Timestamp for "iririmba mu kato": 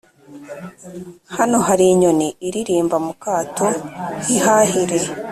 2.47-3.67